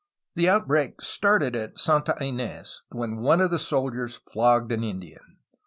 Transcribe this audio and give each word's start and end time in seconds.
The 0.33 0.49
out 0.49 0.67
break 0.67 0.99
started 1.03 1.55
at 1.55 1.77
Santa 1.77 2.13
In^s, 2.15 2.77
when 2.89 3.17
one 3.19 3.39
of 3.39 3.51
the 3.51 3.59
soldiers 3.59 4.15
flogged 4.15 4.71
an 4.71 4.83
Indian. 4.83 5.37